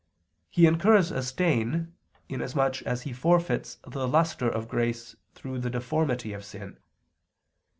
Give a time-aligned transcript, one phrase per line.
[0.49, 1.93] He incurs a stain,
[2.27, 6.79] inasmuch as he forfeits the lustre of grace through the deformity of sin.